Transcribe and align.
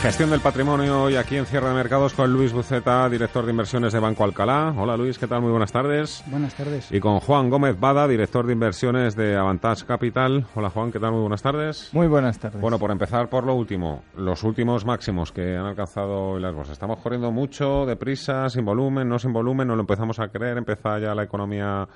Gestión 0.00 0.30
del 0.30 0.40
patrimonio 0.40 1.02
hoy 1.02 1.16
aquí 1.16 1.36
en 1.36 1.44
Cierre 1.44 1.68
de 1.68 1.74
Mercados 1.74 2.14
con 2.14 2.32
Luis 2.32 2.52
Buceta, 2.52 3.08
director 3.08 3.44
de 3.44 3.50
inversiones 3.50 3.92
de 3.92 3.98
Banco 3.98 4.22
Alcalá. 4.22 4.72
Hola 4.76 4.96
Luis, 4.96 5.18
¿qué 5.18 5.26
tal? 5.26 5.42
Muy 5.42 5.50
buenas 5.50 5.72
tardes. 5.72 6.22
Buenas 6.26 6.54
tardes. 6.54 6.92
Y 6.92 7.00
con 7.00 7.18
Juan 7.18 7.50
Gómez 7.50 7.78
Bada, 7.80 8.06
director 8.06 8.46
de 8.46 8.52
inversiones 8.52 9.16
de 9.16 9.36
Avantage 9.36 9.84
Capital. 9.86 10.46
Hola 10.54 10.70
Juan, 10.70 10.92
¿qué 10.92 11.00
tal? 11.00 11.10
Muy 11.10 11.20
buenas 11.22 11.42
tardes. 11.42 11.90
Muy 11.92 12.06
buenas 12.06 12.38
tardes. 12.38 12.60
Bueno, 12.60 12.78
por 12.78 12.92
empezar 12.92 13.28
por 13.28 13.44
lo 13.44 13.54
último, 13.54 14.04
los 14.16 14.44
últimos 14.44 14.84
máximos 14.84 15.32
que 15.32 15.56
han 15.56 15.66
alcanzado 15.66 16.30
hoy 16.30 16.40
las 16.40 16.54
bolsas. 16.54 16.74
Estamos 16.74 17.00
corriendo 17.00 17.32
mucho, 17.32 17.84
deprisa, 17.84 18.48
sin 18.48 18.64
volumen, 18.64 19.08
no 19.08 19.18
sin 19.18 19.32
volumen, 19.32 19.66
no 19.66 19.74
lo 19.74 19.80
empezamos 19.80 20.20
a 20.20 20.28
creer, 20.28 20.58
empieza 20.58 21.00
ya 21.00 21.12
la 21.12 21.24
economía 21.24 21.88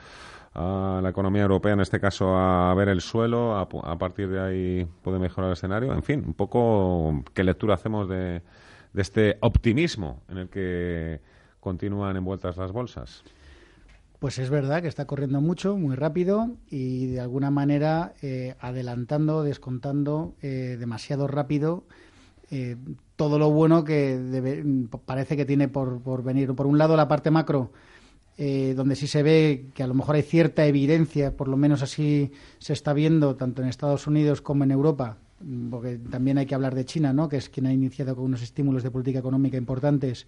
a 0.55 1.01
la 1.02 1.09
economía 1.09 1.42
europea, 1.42 1.73
en 1.73 1.80
este 1.80 2.01
caso, 2.01 2.37
a 2.37 2.74
ver 2.74 2.88
el 2.88 3.01
suelo, 3.01 3.56
a, 3.56 3.62
a, 3.62 3.98
partir 3.98 4.29
de 4.29 4.41
ahí 4.41 4.88
puede 5.02 5.19
mejorar 5.19 5.48
el 5.48 5.55
escenario. 5.55 5.92
En 5.92 6.02
fin, 6.02 6.23
un 6.27 6.34
poco 6.34 7.25
qué 7.33 7.42
lectura 7.42 7.75
hacemos 7.75 8.09
de, 8.09 8.42
de 8.92 9.02
este 9.02 9.38
optimismo 9.41 10.23
en 10.28 10.38
el 10.38 10.48
que 10.48 11.20
continúan 11.61 12.16
envueltas 12.16 12.56
las 12.56 12.73
bolsas. 12.73 13.23
Pues 14.19 14.38
es 14.38 14.51
verdad 14.51 14.83
que 14.83 14.88
está 14.88 15.06
corriendo 15.06 15.41
mucho, 15.41 15.77
muy 15.77 15.97
rápido 15.97 16.51
y 16.70 17.06
de 17.06 17.20
alguna 17.20 17.50
manera 17.50 18.14
eh, 18.23 18.55
adelantando, 18.61 19.42
descontando 19.42 20.34
eh, 20.42 20.77
demasiado 20.78 21.27
rápido 21.27 21.84
eh, 22.50 22.77
todo 23.16 23.39
lo 23.39 23.50
bueno 23.50 23.83
que 23.83 24.16
debe, 24.19 24.64
parece 25.06 25.37
que 25.37 25.45
tiene 25.45 25.66
por, 25.66 26.00
por 26.03 26.23
venir. 26.23 26.55
Por 26.55 26.66
un 26.66 26.78
lado, 26.78 26.97
la 26.97 27.09
parte 27.09 27.33
macro 27.33 27.73
eh, 28.38 28.74
donde 28.77 28.96
sí 28.96 29.06
se 29.06 29.22
ve 29.22 29.66
que 29.75 29.83
a 29.83 29.86
lo 29.86 29.94
mejor 29.94 30.14
hay 30.16 30.22
cierta 30.22 30.66
evidencia, 30.66 31.36
por 31.36 31.48
lo 31.48 31.56
menos 31.56 31.83
así 31.83 32.33
se 32.58 32.72
está 32.72 32.92
viendo 32.92 33.36
tanto 33.36 33.62
en 33.62 33.69
Estados 33.69 34.06
Unidos 34.06 34.41
como 34.41 34.64
en 34.64 34.70
Europa, 34.70 35.19
porque 35.70 35.98
también 35.98 36.38
hay 36.38 36.47
que 36.47 36.55
hablar 36.55 36.75
de 36.75 36.84
China, 36.84 37.12
¿no? 37.12 37.28
que 37.28 37.36
es 37.36 37.48
quien 37.48 37.66
ha 37.66 37.72
iniciado 37.72 38.16
con 38.16 38.25
unos 38.25 38.42
estímulos 38.42 38.83
de 38.83 38.91
política 38.91 39.19
económica 39.19 39.56
importantes, 39.56 40.27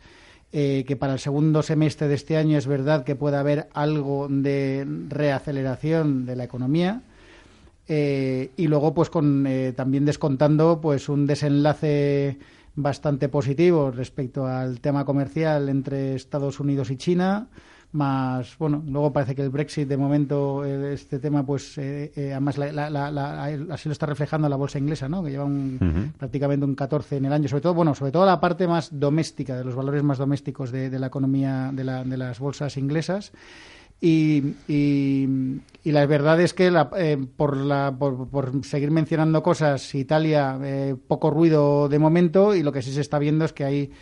eh, 0.53 0.85
que 0.87 0.97
para 0.97 1.15
el 1.15 1.19
segundo 1.19 1.63
semestre 1.63 2.07
de 2.07 2.15
este 2.15 2.37
año 2.37 2.59
es 2.59 2.67
verdad 2.67 3.05
que 3.05 3.17
puede 3.17 3.37
haber 3.37 3.69
algo 3.73 4.29
de 4.29 4.87
reaceleración 5.09 6.27
de 6.27 6.37
la 6.37 6.45
economía. 6.45 7.03
Eh, 7.89 8.51
y 8.57 8.67
luego, 8.69 8.95
pues, 8.95 9.11
con 9.11 9.47
eh, 9.47 9.73
también 9.73 10.05
descontando, 10.05 10.81
pues, 10.81 11.09
un 11.09 11.27
desenlace 11.27 12.39
bastante 12.77 13.29
positivo 13.29 13.91
respecto 13.91 14.47
al 14.47 14.81
tema 14.81 15.05
comercial 15.05 15.69
entre 15.69 16.15
Estados 16.15 16.61
Unidos 16.61 16.91
y 16.91 16.97
China 16.97 17.49
más 17.95 18.59
bueno 18.59 18.83
luego 18.87 19.13
parece 19.13 19.35
que 19.35 19.43
el 19.43 19.51
Brexit 19.51 19.89
de 19.89 19.97
momento 19.97 20.65
eh, 20.65 20.95
este 20.95 21.19
tema 21.21 21.47
pues 21.47 21.79
eh, 21.79 22.13
eh, 22.17 22.33
además 22.33 22.59
la, 22.59 22.73
la, 22.91 23.11
la, 23.11 23.45
así 23.71 23.89
lo 23.89 23.93
está 23.93 24.07
reflejando 24.07 24.49
la 24.49 24.57
bolsa 24.57 24.79
inglesa 24.79 25.09
no 25.09 25.23
que 25.23 25.31
lleva 25.31 25.45
un, 25.45 25.79
uh 25.81 25.85
-huh. 25.85 26.13
prácticamente 26.19 26.67
un 26.67 26.75
14 26.75 27.17
en 27.17 27.27
el 27.27 27.33
año. 27.33 27.49
Sobre 27.49 27.63
todo 27.63 27.75
bueno 27.75 27.95
sobre 27.95 28.13
todo 28.13 28.27
la 28.27 28.41
parte 28.41 28.67
más 28.67 28.89
doméstica 28.99 29.57
de 29.57 29.65
los 29.65 29.75
valores 29.75 30.03
más 30.03 30.19
domésticos 30.19 30.73
de, 30.73 30.91
de 30.91 30.99
la 30.99 31.07
economía 31.07 31.71
de, 31.73 31.85
de, 31.85 32.17
las 32.17 32.39
bolsas 32.41 32.77
inglesas 32.77 33.33
y, 34.05 34.57
y, 34.69 35.27
y, 35.83 35.93
la 35.93 36.05
verdad 36.05 36.39
es 36.39 36.53
que 36.53 36.71
la, 36.71 36.91
eh, 36.95 37.17
por, 37.39 37.57
la, 37.57 37.97
por, 37.99 38.29
por, 38.29 38.63
seguir 38.63 38.91
mencionando 38.91 39.43
cosas, 39.43 39.95
Italia, 39.95 40.59
eh, 40.63 40.95
poco 41.09 41.31
ruido 41.31 41.89
de 41.89 41.99
momento 41.99 42.55
y 42.55 42.63
lo 42.63 42.71
que 42.71 42.83
sí 42.83 42.93
se 42.93 43.01
está 43.01 43.19
viendo 43.19 43.47
es 43.47 43.55
que 43.55 43.65
hay 43.65 43.93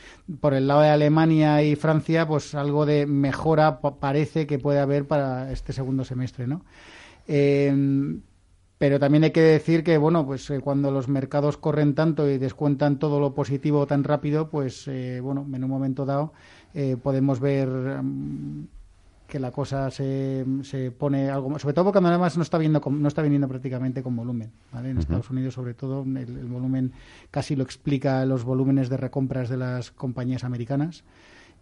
por 0.41 0.55
el 0.55 0.67
lado 0.67 0.80
de 0.80 0.89
Alemania 0.89 1.62
y 1.62 1.77
Francia, 1.77 2.27
pues 2.27 2.56
algo 2.56 2.84
de 2.84 3.06
mejora 3.06 3.78
parece 3.80 4.45
que 4.48 4.58
puede 4.58 4.80
haber 4.80 5.06
para 5.06 5.53
este 5.53 5.73
segundo 5.73 6.05
semestre, 6.05 6.48
¿no? 6.48 6.64
Eh, 7.28 7.73
pero 8.78 8.98
también 8.98 9.23
hay 9.23 9.30
que 9.30 9.40
decir 9.40 9.84
que, 9.84 9.98
bueno, 9.98 10.27
pues 10.27 10.51
eh, 10.51 10.58
cuando 10.58 10.90
los 10.90 11.07
mercados 11.07 11.58
corren 11.58 11.95
tanto 11.95 12.29
y 12.29 12.39
descuentan 12.39 12.98
todo 12.98 13.20
lo 13.20 13.34
positivo 13.34 13.86
tan 13.86 14.02
rápido, 14.02 14.51
pues, 14.51 14.90
bueno, 15.23 15.46
en 15.55 15.63
un 15.63 15.70
momento 15.70 16.05
dado 16.05 16.33
podemos 17.05 17.39
ver... 17.39 17.69
Um, 17.69 18.67
que 19.33 19.41
la 19.41 19.51
cosa 19.51 19.91
se, 19.91 20.45
se 20.61 20.91
pone 20.91 21.31
algo 21.31 21.59
sobre 21.59 21.73
todo 21.73 21.87
porque 21.87 22.07
además 22.07 22.37
no 22.37 22.43
está 22.43 22.59
viendo 22.59 22.83
no 22.87 23.09
está 23.09 23.23
viniendo 23.23 23.48
prácticamente 23.48 24.03
con 24.03 24.15
volumen 24.15 24.53
¿vale? 24.70 24.91
en 24.91 24.97
uh 24.97 24.98
-huh. 24.98 25.03
Estados 25.05 25.31
Unidos 25.31 25.55
sobre 25.55 25.73
todo 25.73 26.03
el, 26.03 26.19
el, 26.19 26.45
volumen 26.45 26.93
casi 27.31 27.57
lo 27.57 27.65
explica 27.65 28.27
los 28.27 28.45
volúmenes 28.45 28.91
de 28.91 28.98
recompras 28.98 29.48
de 29.48 29.57
las 29.57 29.91
compañías 29.91 30.45
americanas 30.45 31.05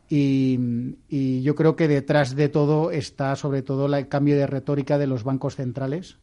y, 0.09 0.97
y 1.09 1.43
yo 1.43 1.55
creo 1.55 1.77
que 1.77 1.87
detrás 1.87 2.35
de 2.35 2.49
todo 2.49 2.91
está 2.91 3.37
sobre 3.37 3.63
todo 3.63 3.87
la, 3.87 4.01
el 4.01 4.09
cambio 4.09 4.35
de 4.37 4.49
retórica 4.49 4.99
de 4.99 5.07
los 5.07 5.23
bancos 5.23 5.55
centrales 5.55 6.19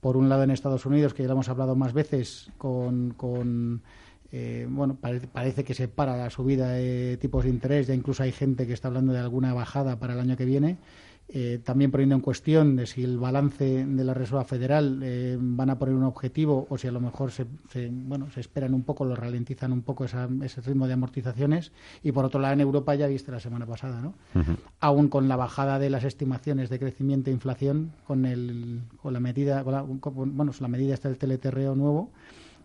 por 0.00 0.16
un 0.16 0.30
lado 0.30 0.44
en 0.44 0.50
Estados 0.50 0.86
Unidos 0.86 1.12
que 1.12 1.24
ya 1.24 1.28
lo 1.28 1.34
hemos 1.34 1.50
hablado 1.50 1.76
más 1.76 1.92
veces 1.92 2.50
con, 2.56 3.10
con 3.18 3.82
eh, 4.32 4.66
bueno, 4.68 4.96
parece, 5.00 5.26
parece, 5.26 5.64
que 5.64 5.74
se 5.74 5.88
para 5.88 6.16
la 6.16 6.30
subida 6.30 6.70
de 6.70 7.16
tipos 7.16 7.44
de 7.44 7.50
interés, 7.50 7.86
ya 7.86 7.94
incluso 7.94 8.22
hay 8.22 8.32
gente 8.32 8.66
que 8.66 8.72
está 8.72 8.88
hablando 8.88 9.12
de 9.12 9.20
alguna 9.20 9.54
bajada 9.54 9.98
para 9.98 10.14
el 10.14 10.20
año 10.20 10.36
que 10.36 10.44
viene. 10.44 10.78
Eh, 11.28 11.58
también 11.64 11.90
poniendo 11.90 12.14
en 12.14 12.20
cuestión 12.20 12.76
de 12.76 12.86
si 12.86 13.02
el 13.02 13.18
balance 13.18 13.84
de 13.84 14.04
la 14.04 14.14
Reserva 14.14 14.44
Federal 14.44 15.00
eh, 15.02 15.36
van 15.40 15.70
a 15.70 15.78
poner 15.78 15.92
un 15.96 16.04
objetivo 16.04 16.68
o 16.70 16.78
si 16.78 16.86
a 16.86 16.92
lo 16.92 17.00
mejor 17.00 17.32
se, 17.32 17.46
se, 17.68 17.90
bueno, 17.90 18.30
se 18.30 18.38
esperan 18.38 18.74
un 18.74 18.84
poco, 18.84 19.04
lo 19.04 19.16
ralentizan 19.16 19.72
un 19.72 19.82
poco 19.82 20.04
esa, 20.04 20.28
ese 20.42 20.60
ritmo 20.60 20.86
de 20.86 20.92
amortizaciones. 20.92 21.72
Y 22.04 22.12
por 22.12 22.24
otro 22.24 22.38
lado, 22.40 22.54
en 22.54 22.60
Europa 22.60 22.94
ya 22.94 23.08
viste 23.08 23.32
la 23.32 23.40
semana 23.40 23.66
pasada, 23.66 24.00
¿no? 24.00 24.14
Uh 24.36 24.38
-huh. 24.38 24.56
Aún 24.78 25.08
con 25.08 25.26
la 25.26 25.34
bajada 25.34 25.80
de 25.80 25.90
las 25.90 26.04
estimaciones 26.04 26.70
de 26.70 26.78
crecimiento 26.78 27.30
e 27.30 27.32
inflación, 27.32 27.90
con, 28.06 28.24
el, 28.24 28.82
con 29.02 29.12
la 29.12 29.18
medida, 29.18 29.64
con 29.64 29.72
la, 29.72 29.84
con, 29.98 30.36
bueno, 30.36 30.52
la 30.60 30.68
medida 30.68 30.94
está 30.94 31.08
el 31.08 31.18
teleterreo 31.18 31.74
nuevo, 31.74 32.12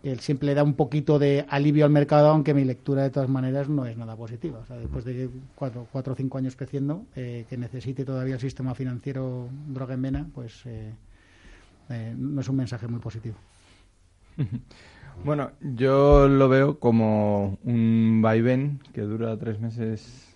él 0.04 0.20
siempre 0.20 0.54
da 0.54 0.64
un 0.64 0.74
poquito 0.74 1.20
de 1.20 1.46
alivio 1.50 1.86
al 1.86 1.92
mercado, 1.92 2.30
aunque 2.30 2.54
mi 2.54 2.64
lectura 2.64 3.04
de 3.04 3.10
todas 3.12 3.30
maneras 3.30 3.70
no 3.70 3.86
es 3.86 3.98
nada 3.98 4.16
positiva. 4.16 4.60
O 4.60 4.66
sea, 4.66 4.78
después 4.78 5.06
de 5.06 5.30
cuatro, 5.56 5.88
cuatro 5.92 6.14
o 6.14 6.16
cinco 6.16 6.38
años 6.38 6.56
creciendo, 6.56 7.06
eh, 7.16 7.46
que 7.50 7.58
necesite 7.58 8.04
todavía 8.04 8.36
el 8.36 8.42
sistema 8.42 8.74
financiero 8.74 9.50
droga 9.68 9.94
en 9.94 10.02
vena, 10.02 10.28
pues 10.34 10.66
eh, 10.66 10.92
eh, 11.90 12.16
no 12.18 12.42
es 12.42 12.50
un 12.50 12.56
mensaje 12.56 12.88
muy 12.88 13.00
positivo. 13.00 13.36
Bueno, 15.26 15.52
yo 15.60 16.30
lo 16.30 16.48
veo 16.48 16.80
como 16.80 17.60
un 17.64 18.22
vaivén 18.24 18.80
que 18.94 19.02
dura 19.02 19.38
tres 19.38 19.60
meses 19.60 20.36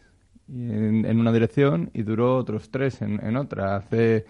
en, 0.49 1.05
en 1.05 1.19
una 1.19 1.31
dirección 1.31 1.89
y 1.93 2.03
duró 2.03 2.35
otros 2.35 2.69
tres 2.69 3.01
en, 3.01 3.25
en 3.25 3.37
otra. 3.37 3.77
Hace 3.77 4.25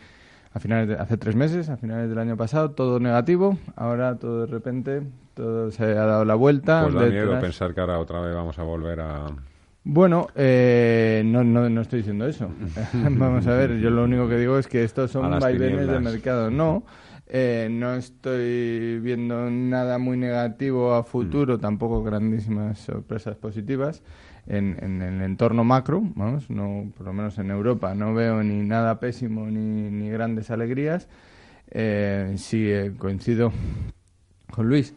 a 0.56 0.60
finales 0.60 0.88
de, 0.88 0.96
hace 0.96 1.18
tres 1.18 1.36
meses, 1.36 1.68
a 1.68 1.76
finales 1.76 2.10
del 2.10 2.18
año 2.18 2.38
pasado, 2.38 2.72
todo 2.72 2.98
negativo. 2.98 3.58
Ahora 3.76 4.16
todo 4.16 4.46
de 4.46 4.48
repente, 4.48 5.02
todo 5.34 5.70
se 5.70 5.84
ha 5.84 6.06
dado 6.06 6.24
la 6.24 6.36
vuelta. 6.36 6.84
Pues 6.84 6.96
da 6.96 7.02
miedo 7.08 7.38
pensar 7.42 7.74
que 7.74 7.82
ahora 7.82 8.00
otra 8.00 8.22
vez 8.22 8.34
vamos 8.34 8.58
a 8.58 8.64
volver 8.64 9.02
a... 9.02 9.26
Bueno, 9.84 10.28
eh, 10.34 11.24
no, 11.26 11.44
no, 11.44 11.70
no 11.70 11.82
estoy 11.82 12.00
diciendo 12.00 12.26
eso. 12.26 12.50
vamos 12.94 13.46
a 13.48 13.54
ver, 13.54 13.80
yo 13.80 13.90
lo 13.90 14.06
único 14.06 14.30
que 14.30 14.38
digo 14.38 14.58
es 14.58 14.68
que 14.68 14.86
estos 14.86 15.12
son 15.12 15.30
vaivenes 15.42 15.90
de 15.90 16.00
mercado. 16.00 16.50
No, 16.50 16.84
eh, 17.28 17.68
no 17.70 17.94
estoy 17.94 19.00
viendo 19.00 19.50
nada 19.52 19.98
muy 19.98 20.16
negativo 20.16 20.94
a 20.94 21.04
futuro, 21.04 21.58
mm. 21.58 21.60
tampoco 21.60 22.02
grandísimas 22.02 22.80
sorpresas 22.80 23.36
positivas 23.36 24.04
en, 24.48 24.78
en, 24.82 25.02
el 25.02 25.22
entorno 25.22 25.64
macro, 25.64 26.02
vamos, 26.16 26.50
no, 26.50 26.92
por 26.98 27.08
lo 27.08 27.14
menos 27.14 27.38
en 27.40 27.50
Europa, 27.52 27.96
no 27.96 28.14
veo 28.14 28.44
ni 28.44 28.62
nada 28.62 29.00
pésimo 29.00 29.48
ni, 29.48 29.90
ni 29.90 30.10
grandes 30.10 30.52
alegrías. 30.52 31.08
Eh, 31.72 32.36
sí, 32.38 32.70
eh, 32.70 32.94
coincido 32.98 33.52
con 34.52 34.70
Luis 34.70 34.94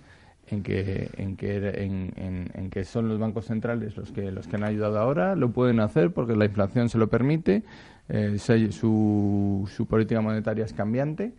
en 0.50 0.62
que, 0.62 1.10
en 1.16 1.36
que, 1.36 1.56
en, 1.56 2.12
en, 2.16 2.50
en, 2.54 2.70
que 2.70 2.84
son 2.84 3.08
los 3.08 3.18
bancos 3.18 3.46
centrales 3.46 3.96
los 3.96 4.12
que, 4.12 4.30
los 4.30 4.46
que 4.46 4.56
han 4.56 4.64
ayudado 4.64 4.98
ahora, 4.98 5.34
lo 5.34 5.50
pueden 5.50 5.80
hacer 5.80 6.12
porque 6.12 6.36
la 6.36 6.44
inflación 6.44 6.88
se 6.88 6.98
lo 6.98 7.08
permite, 7.08 7.62
eh, 8.08 8.38
su, 8.38 9.68
su 9.70 9.86
política 9.86 10.20
monetaria 10.20 10.64
es 10.64 10.72
cambiante 10.72 11.32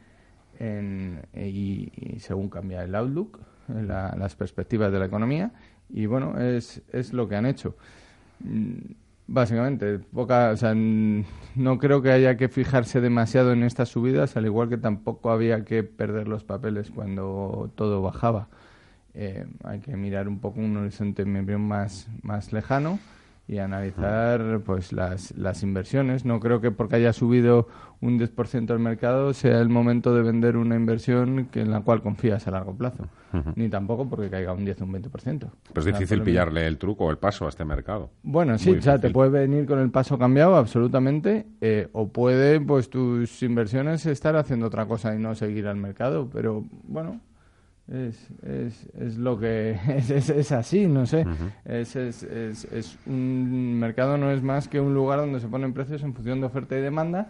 en, 0.59 1.21
y, 1.35 1.91
y 1.95 2.19
según 2.19 2.49
cambia 2.49 2.83
el 2.83 2.93
outlook, 2.95 3.39
la, 3.67 4.15
las 4.17 4.35
perspectivas 4.35 4.91
de 4.91 4.99
la 4.99 5.05
economía, 5.05 5.51
y 5.89 6.05
bueno, 6.05 6.39
es, 6.39 6.81
es 6.91 7.13
lo 7.13 7.27
que 7.27 7.35
han 7.35 7.45
hecho. 7.45 7.75
Básicamente, 9.27 9.99
poca, 9.99 10.51
o 10.51 10.57
sea, 10.57 10.73
no 10.75 11.77
creo 11.77 12.01
que 12.01 12.11
haya 12.11 12.35
que 12.37 12.49
fijarse 12.49 13.01
demasiado 13.01 13.51
en 13.51 13.63
estas 13.63 13.89
subidas, 13.89 14.35
al 14.37 14.45
igual 14.45 14.69
que 14.69 14.77
tampoco 14.77 15.29
había 15.29 15.65
que 15.65 15.83
perder 15.83 16.27
los 16.27 16.43
papeles 16.43 16.89
cuando 16.89 17.71
todo 17.75 18.01
bajaba. 18.01 18.47
Eh, 19.13 19.45
hay 19.63 19.79
que 19.79 19.95
mirar 19.97 20.27
un 20.27 20.39
poco 20.39 20.59
un 20.59 20.77
horizonte 20.77 21.25
más, 21.25 22.07
más 22.21 22.53
lejano 22.53 22.99
y 23.49 23.57
analizar 23.57 24.61
pues 24.63 24.93
las, 24.93 25.35
las 25.35 25.63
inversiones. 25.63 26.23
No 26.23 26.39
creo 26.39 26.61
que 26.61 26.69
porque 26.69 26.97
haya 26.97 27.13
subido 27.13 27.67
un 27.99 28.19
10% 28.19 28.71
el 28.71 28.77
mercado 28.77 29.33
sea 29.33 29.59
el 29.59 29.69
momento 29.69 30.13
de 30.13 30.21
vender 30.21 30.55
una 30.55 30.75
inversión 30.75 31.47
que, 31.51 31.61
en 31.61 31.71
la 31.71 31.81
cual 31.81 32.03
confías 32.03 32.47
a 32.47 32.51
largo 32.51 32.75
plazo. 32.75 33.07
Ni 33.55 33.67
tampoco 33.67 34.07
porque 34.07 34.29
caiga 34.29 34.53
un 34.53 34.65
10 34.65 34.81
o 34.81 34.85
un 34.85 34.93
20%. 34.93 35.11
Pero 35.19 35.49
es 35.75 35.85
difícil 35.85 36.21
pillarle 36.21 36.67
el 36.67 36.77
truco 36.77 37.05
o 37.05 37.11
el 37.11 37.17
paso 37.17 37.47
a 37.47 37.49
este 37.49 37.65
mercado. 37.65 38.11
Bueno, 38.21 38.55
sí, 38.59 38.69
o 38.69 38.81
sea, 38.83 38.99
te 38.99 39.09
puede 39.09 39.31
venir 39.31 39.65
con 39.65 39.79
el 39.79 39.89
paso 39.89 40.19
cambiado 40.19 40.55
absolutamente 40.55 41.47
eh, 41.59 41.89
o 41.91 42.07
puede 42.09 42.61
pues 42.61 42.91
tus 42.91 43.41
inversiones 43.41 44.05
estar 44.05 44.35
haciendo 44.35 44.67
otra 44.67 44.85
cosa 44.85 45.15
y 45.15 45.17
no 45.17 45.33
seguir 45.33 45.67
al 45.67 45.77
mercado. 45.77 46.29
Pero 46.31 46.65
bueno, 46.83 47.19
es, 47.91 48.29
es, 48.43 48.87
es 48.99 49.17
lo 49.17 49.39
que 49.39 49.71
es, 49.87 50.29
es, 50.29 50.51
así, 50.51 50.87
no 50.87 51.05
sé. 51.05 51.25
es, 51.65 51.95
es, 51.95 52.23
es, 52.23 52.97
un 53.05 53.79
mercado 53.79 54.17
no 54.17 54.31
es 54.31 54.41
más 54.41 54.67
que 54.67 54.79
un 54.79 54.93
lugar 54.93 55.19
donde 55.19 55.39
se 55.39 55.47
ponen 55.47 55.73
precios 55.73 56.03
en 56.03 56.13
función 56.13 56.39
de 56.39 56.47
oferta 56.47 56.77
y 56.77 56.81
demanda 56.81 57.29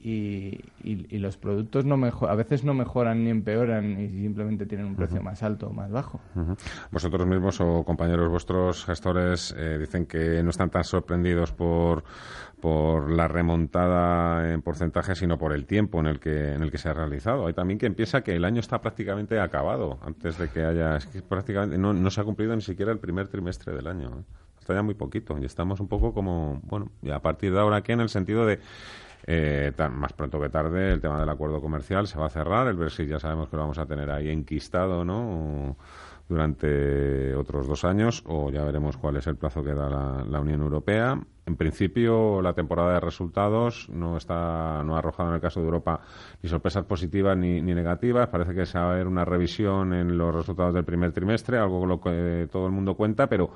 y, 0.00 0.60
y, 0.84 1.18
los 1.18 1.36
productos 1.36 1.84
no 1.84 1.98
a 2.06 2.34
veces 2.36 2.62
no 2.62 2.72
mejoran 2.72 3.24
ni 3.24 3.30
empeoran 3.30 4.00
y 4.00 4.08
simplemente 4.22 4.64
tienen 4.64 4.86
un 4.86 4.94
precio 4.94 5.20
más 5.20 5.42
alto 5.42 5.68
o 5.68 5.72
más 5.72 5.90
bajo. 5.90 6.20
Vosotros 6.92 7.26
mismos 7.26 7.60
o 7.60 7.82
compañeros 7.84 8.30
vuestros 8.30 8.84
gestores 8.84 9.54
eh, 9.58 9.76
dicen 9.78 10.06
que 10.06 10.42
no 10.42 10.50
están 10.50 10.70
tan 10.70 10.84
sorprendidos 10.84 11.52
por 11.52 12.04
por 12.60 13.10
la 13.10 13.28
remontada 13.28 14.52
en 14.52 14.62
porcentaje, 14.62 15.14
sino 15.14 15.38
por 15.38 15.52
el 15.52 15.64
tiempo 15.64 16.00
en 16.00 16.06
el 16.06 16.20
que 16.20 16.54
en 16.54 16.62
el 16.62 16.70
que 16.70 16.78
se 16.78 16.88
ha 16.88 16.92
realizado. 16.92 17.46
Hay 17.46 17.54
también 17.54 17.78
quien 17.78 17.94
piensa 17.94 18.22
que 18.22 18.34
el 18.34 18.44
año 18.44 18.60
está 18.60 18.80
prácticamente 18.80 19.40
acabado 19.40 19.98
antes 20.02 20.38
de 20.38 20.48
que 20.48 20.64
haya 20.64 20.96
es 20.96 21.06
que 21.06 21.22
prácticamente 21.22 21.78
no, 21.78 21.92
no 21.92 22.10
se 22.10 22.20
ha 22.20 22.24
cumplido 22.24 22.54
ni 22.54 22.62
siquiera 22.62 22.92
el 22.92 22.98
primer 22.98 23.28
trimestre 23.28 23.74
del 23.74 23.86
año. 23.86 24.08
¿eh? 24.08 24.22
Está 24.60 24.74
ya 24.74 24.82
muy 24.82 24.94
poquito 24.94 25.38
y 25.38 25.44
estamos 25.44 25.80
un 25.80 25.88
poco 25.88 26.12
como 26.12 26.60
bueno, 26.64 26.90
y 27.02 27.10
a 27.10 27.20
partir 27.20 27.52
de 27.52 27.60
ahora 27.60 27.82
que 27.82 27.92
en 27.92 28.00
el 28.00 28.08
sentido 28.08 28.44
de 28.44 28.58
eh, 29.26 29.72
más 29.90 30.12
pronto 30.12 30.40
que 30.40 30.48
tarde 30.48 30.92
el 30.92 31.00
tema 31.00 31.20
del 31.20 31.28
acuerdo 31.28 31.60
comercial 31.60 32.06
se 32.06 32.18
va 32.18 32.26
a 32.26 32.30
cerrar, 32.30 32.68
el 32.68 32.76
Brexit 32.76 33.08
ya 33.08 33.18
sabemos 33.18 33.48
que 33.48 33.56
lo 33.56 33.62
vamos 33.62 33.78
a 33.78 33.86
tener 33.86 34.10
ahí 34.10 34.30
enquistado, 34.30 35.04
¿no? 35.04 35.76
durante 36.28 37.34
otros 37.34 37.66
dos 37.66 37.84
años 37.84 38.22
o 38.26 38.50
ya 38.50 38.62
veremos 38.62 38.96
cuál 38.98 39.16
es 39.16 39.26
el 39.26 39.36
plazo 39.36 39.64
que 39.64 39.72
da 39.72 39.88
la, 40.24 40.40
Unión 40.40 40.60
Europea. 40.60 41.18
En 41.46 41.56
principio, 41.56 42.42
la 42.42 42.52
temporada 42.52 42.94
de 42.94 43.00
resultados 43.00 43.88
no 43.88 44.18
está 44.18 44.82
no 44.84 44.94
ha 44.94 44.98
arrojado 44.98 45.30
en 45.30 45.36
el 45.36 45.40
caso 45.40 45.60
de 45.60 45.66
Europa 45.66 46.00
ni 46.42 46.48
sorpresas 46.50 46.84
positivas 46.84 47.36
ni, 47.36 47.62
ni 47.62 47.74
negativas. 47.74 48.28
Parece 48.28 48.54
que 48.54 48.66
se 48.66 48.78
va 48.78 48.84
a 48.84 48.92
haber 48.92 49.06
una 49.06 49.24
revisión 49.24 49.94
en 49.94 50.18
los 50.18 50.34
resultados 50.34 50.74
del 50.74 50.84
primer 50.84 51.12
trimestre, 51.12 51.58
algo 51.58 51.80
con 51.80 51.88
lo 51.88 52.00
que 52.00 52.46
todo 52.52 52.66
el 52.66 52.72
mundo 52.72 52.94
cuenta, 52.94 53.26
pero 53.26 53.50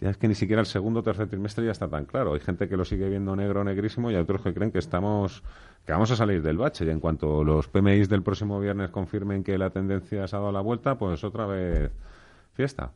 ya 0.00 0.10
es 0.10 0.16
que 0.16 0.28
ni 0.28 0.34
siquiera 0.34 0.60
el 0.60 0.66
segundo 0.66 1.00
o 1.00 1.02
tercer 1.02 1.28
trimestre 1.28 1.64
ya 1.66 1.72
está 1.72 1.88
tan 1.88 2.06
claro. 2.06 2.32
Hay 2.32 2.40
gente 2.40 2.68
que 2.68 2.76
lo 2.76 2.84
sigue 2.84 3.08
viendo 3.08 3.36
negro, 3.36 3.62
negrísimo, 3.64 4.10
y 4.10 4.14
hay 4.14 4.22
otros 4.22 4.40
que 4.40 4.54
creen 4.54 4.72
que 4.72 4.78
estamos 4.78 5.42
que 5.84 5.92
vamos 5.92 6.10
a 6.10 6.16
salir 6.16 6.42
del 6.42 6.56
bache. 6.56 6.86
Y 6.86 6.90
en 6.90 7.00
cuanto 7.00 7.44
los 7.44 7.68
PMIs 7.68 8.08
del 8.08 8.22
próximo 8.22 8.58
viernes 8.60 8.90
confirmen 8.90 9.44
que 9.44 9.58
la 9.58 9.70
tendencia 9.70 10.26
se 10.26 10.36
ha 10.36 10.38
dado 10.38 10.52
la 10.52 10.60
vuelta, 10.62 10.96
pues 10.96 11.22
otra 11.22 11.46
vez 11.46 11.90
fiesta. 12.54 12.92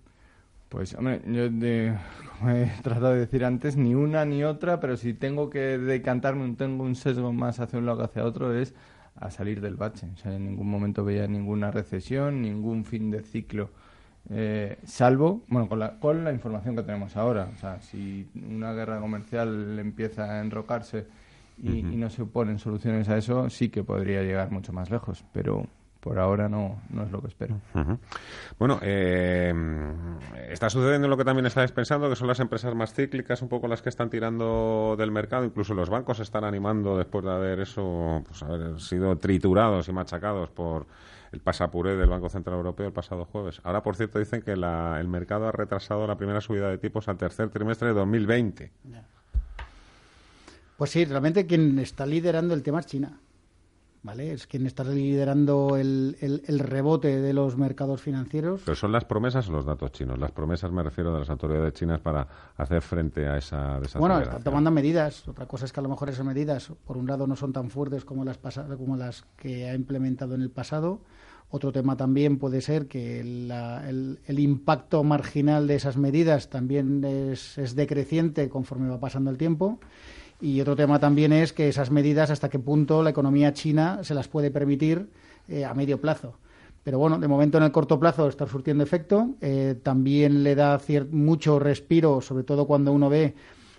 Pues, 0.70 0.94
hombre, 0.94 1.20
yo 1.26 1.42
como 2.38 2.50
he 2.50 2.72
tratado 2.82 3.12
de 3.12 3.20
decir 3.20 3.44
antes, 3.44 3.76
ni 3.76 3.94
una 3.94 4.24
ni 4.24 4.42
otra, 4.42 4.80
pero 4.80 4.96
si 4.96 5.12
tengo 5.14 5.50
que 5.50 5.78
decantarme, 5.78 6.54
tengo 6.56 6.84
un 6.84 6.96
sesgo 6.96 7.32
más 7.32 7.60
hacia 7.60 7.78
un 7.78 7.86
lado 7.86 7.98
que 7.98 8.04
hacia 8.04 8.24
otro, 8.24 8.52
es 8.54 8.74
a 9.14 9.30
salir 9.30 9.60
del 9.60 9.76
bache. 9.76 10.08
O 10.14 10.16
sea, 10.16 10.34
en 10.34 10.46
ningún 10.46 10.68
momento 10.68 11.04
veía 11.04 11.28
ninguna 11.28 11.70
recesión, 11.70 12.42
ningún 12.42 12.84
fin 12.84 13.10
de 13.10 13.22
ciclo 13.22 13.70
eh, 14.30 14.78
salvo, 14.84 15.42
bueno, 15.48 15.68
con 15.68 15.78
la, 15.78 15.98
con 15.98 16.24
la 16.24 16.32
información 16.32 16.76
que 16.76 16.82
tenemos 16.82 17.16
ahora. 17.16 17.48
O 17.54 17.58
sea, 17.58 17.80
si 17.80 18.28
una 18.34 18.72
guerra 18.72 19.00
comercial 19.00 19.78
empieza 19.78 20.24
a 20.24 20.40
enrocarse 20.40 21.06
y, 21.62 21.82
no 21.82 22.10
se 22.10 22.24
ponen 22.24 22.58
soluciones 22.58 23.08
a 23.08 23.16
eso, 23.16 23.48
sí 23.50 23.68
que 23.68 23.84
podría 23.84 24.22
llegar 24.22 24.50
mucho 24.50 24.72
más 24.72 24.90
lejos, 24.90 25.24
pero 25.32 25.66
por 26.00 26.18
ahora 26.18 26.48
no, 26.48 26.80
no 26.90 27.04
es 27.04 27.10
lo 27.10 27.20
que 27.20 27.28
espero. 27.28 27.56
Bueno, 28.58 28.78
eh, 28.82 29.54
está 30.50 30.68
sucediendo 30.68 31.08
lo 31.08 31.16
que 31.16 31.24
también 31.24 31.46
estáis 31.46 31.72
pensando, 31.72 32.10
que 32.10 32.16
son 32.16 32.28
las 32.28 32.40
empresas 32.40 32.74
más 32.74 32.92
cíclicas, 32.92 33.40
un 33.40 33.48
poco 33.48 33.68
las 33.68 33.82
que 33.82 33.88
están 33.88 34.10
tirando 34.10 34.96
del 34.98 35.12
mercado, 35.12 35.44
incluso 35.44 35.74
los 35.74 35.88
bancos 35.88 36.20
están 36.20 36.44
animando 36.44 36.98
después 36.98 37.24
de 37.24 37.30
haber 37.30 37.60
eso, 37.60 38.22
pues 38.26 38.42
haber 38.42 38.80
sido 38.80 39.16
triturados 39.16 39.88
y 39.88 39.92
machacados 39.92 40.50
por 40.50 40.86
el 41.34 41.40
pasapuré 41.40 41.96
del 41.96 42.08
Banco 42.08 42.28
Central 42.28 42.56
Europeo 42.56 42.86
el 42.86 42.92
pasado 42.92 43.24
jueves. 43.26 43.60
Ahora, 43.64 43.82
por 43.82 43.96
cierto, 43.96 44.18
dicen 44.18 44.40
que 44.40 44.52
el 44.52 45.08
mercado 45.08 45.48
ha 45.48 45.52
retrasado 45.52 46.06
la 46.06 46.16
primera 46.16 46.40
subida 46.40 46.70
de 46.70 46.78
tipos 46.78 47.08
al 47.08 47.18
tercer 47.18 47.50
trimestre 47.50 47.88
de 47.88 47.94
2020. 47.94 48.70
Pues 50.78 50.90
sí, 50.90 51.04
realmente 51.04 51.46
quien 51.46 51.78
está 51.80 52.06
liderando 52.06 52.54
el 52.54 52.62
tema 52.62 52.80
es 52.80 52.86
China. 52.86 53.18
¿Vale? 54.04 54.32
Es 54.32 54.46
quien 54.46 54.66
está 54.66 54.84
liderando 54.84 55.76
el, 55.76 56.16
rebote 56.60 57.20
de 57.20 57.32
los 57.32 57.56
mercados 57.56 58.02
financieros. 58.02 58.60
Pero 58.64 58.76
son 58.76 58.92
las 58.92 59.06
promesas 59.06 59.48
o 59.48 59.52
los 59.52 59.64
datos 59.64 59.92
chinos. 59.92 60.18
Las 60.18 60.30
promesas 60.30 60.70
me 60.70 60.82
refiero 60.82 61.12
de 61.12 61.20
las 61.20 61.30
autoridades 61.30 61.72
chinas 61.72 62.00
para 62.00 62.28
hacer 62.56 62.82
frente 62.82 63.26
a 63.26 63.38
esa 63.38 63.80
Bueno, 63.98 64.20
están 64.20 64.44
tomando 64.44 64.70
medidas. 64.70 65.26
Otra 65.26 65.46
cosa 65.46 65.64
es 65.64 65.72
que 65.72 65.80
a 65.80 65.82
lo 65.82 65.88
mejor 65.88 66.10
esas 66.10 66.26
medidas, 66.26 66.70
por 66.84 66.98
un 66.98 67.06
lado, 67.06 67.26
no 67.26 67.34
son 67.34 67.54
tan 67.54 67.70
fuertes 67.70 68.04
como 68.04 68.24
las, 68.26 68.38
como 68.76 68.96
las 68.96 69.24
que 69.36 69.70
ha 69.70 69.74
implementado 69.74 70.34
en 70.34 70.42
el 70.42 70.50
pasado 70.50 71.00
otro 71.54 71.70
tema 71.70 71.96
también 71.96 72.38
puede 72.38 72.60
ser 72.60 72.88
que 72.88 73.20
el, 73.20 74.38
impacto 74.40 75.04
marginal 75.04 75.68
de 75.68 75.76
esas 75.76 75.96
medidas 75.96 76.50
también 76.50 77.04
es, 77.04 77.76
decreciente 77.76 78.48
conforme 78.48 78.88
va 78.88 78.98
pasando 78.98 79.30
el 79.30 79.38
tiempo. 79.38 79.78
Y 80.40 80.60
otro 80.60 80.76
tema 80.76 80.98
también 80.98 81.32
es 81.32 81.52
que 81.52 81.68
esas 81.68 81.90
medidas, 81.90 82.30
hasta 82.30 82.48
qué 82.48 82.58
punto 82.58 83.02
la 83.02 83.10
economía 83.10 83.52
china 83.52 84.00
se 84.02 84.14
las 84.14 84.28
puede 84.28 84.50
permitir 84.50 85.08
eh, 85.48 85.64
a 85.64 85.74
medio 85.74 86.00
plazo. 86.00 86.38
Pero 86.82 86.98
bueno, 86.98 87.18
de 87.18 87.28
momento 87.28 87.56
en 87.56 87.64
el 87.64 87.72
corto 87.72 87.98
plazo 87.98 88.28
está 88.28 88.46
surtiendo 88.46 88.84
efecto. 88.84 89.30
Eh, 89.40 89.76
también 89.82 90.42
le 90.42 90.54
da 90.54 90.78
mucho 91.10 91.58
respiro, 91.58 92.20
sobre 92.20 92.44
todo 92.44 92.66
cuando 92.66 92.92
uno 92.92 93.08
ve 93.08 93.34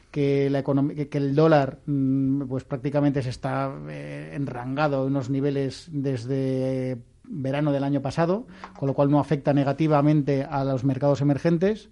que, 0.09 0.49
la 0.49 0.63
que 0.63 1.17
el 1.17 1.35
dólar 1.35 1.79
mm, 1.85 2.43
pues 2.47 2.63
prácticamente 2.63 3.21
se 3.21 3.29
está 3.29 3.71
eh, 3.89 4.31
enrangado 4.33 5.03
en 5.03 5.11
unos 5.11 5.29
niveles 5.29 5.87
desde 5.91 6.97
verano 7.27 7.71
del 7.71 7.83
año 7.83 8.01
pasado, 8.01 8.47
con 8.77 8.87
lo 8.87 8.93
cual 8.93 9.11
no 9.11 9.19
afecta 9.19 9.53
negativamente 9.53 10.43
a 10.43 10.63
los 10.63 10.83
mercados 10.83 11.21
emergentes. 11.21 11.89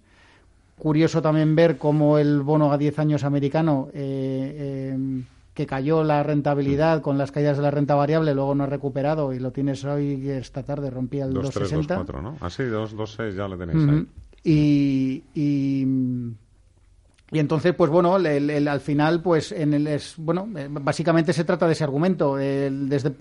Curioso 0.78 1.22
también 1.22 1.54
ver 1.54 1.78
cómo 1.78 2.18
el 2.18 2.42
bono 2.42 2.72
a 2.72 2.78
10 2.78 2.98
años 2.98 3.24
americano, 3.24 3.88
eh, 3.94 4.92
eh, 4.94 5.22
que 5.54 5.66
cayó 5.66 6.02
la 6.02 6.22
rentabilidad 6.24 7.00
con 7.00 7.16
las 7.16 7.30
caídas 7.30 7.56
de 7.56 7.62
la 7.62 7.70
renta 7.70 7.94
variable, 7.94 8.34
luego 8.34 8.54
no 8.56 8.64
ha 8.64 8.66
recuperado 8.66 9.32
y 9.32 9.38
lo 9.38 9.52
tienes 9.52 9.84
hoy 9.84 10.28
esta 10.28 10.64
tarde, 10.64 10.90
rompía 10.90 11.26
el 11.26 11.32
2,60. 11.32 12.04
2,4, 12.04 12.22
¿no? 12.22 12.36
Así, 12.40 12.64
ah, 12.64 12.86
2,6 12.86 13.36
ya 13.36 13.46
lo 13.46 13.56
tenéis 13.56 13.88
ahí. 13.88 14.06
Y, 14.42 15.22
y, 15.34 15.86
y, 17.34 17.38
entonces, 17.38 17.74
pues 17.74 17.90
bueno, 17.90 18.14
al 18.14 18.80
final, 18.80 19.20
pues 19.20 19.52
en 19.52 19.74
el 19.74 19.86
es, 19.86 20.14
bueno, 20.16 20.48
eh, 20.56 20.68
básicamente 20.70 21.32
se 21.32 21.44
trata 21.44 21.66
de 21.66 21.72
ese 21.72 21.84
argumento. 21.84 22.36
desde, 22.36 23.12